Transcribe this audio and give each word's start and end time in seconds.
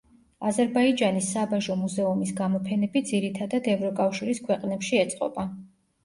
აზერბაიჯანის 0.51 1.25
საბაჟო 1.33 1.75
მუზეუმის 1.81 2.31
გამოფენები 2.39 3.01
ძირითადად 3.09 3.69
ევროკავშირის 3.73 4.41
ქვეყნებში 4.47 4.99
ეწყობა. 5.03 5.45